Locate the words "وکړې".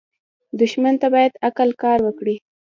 2.03-2.35